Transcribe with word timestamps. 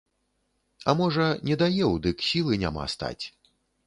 А 0.93 0.95
можа, 1.01 1.27
недаеў, 1.49 1.93
дык 2.05 2.23
сілы 2.31 2.57
няма 2.65 2.87
стаць. 2.95 3.19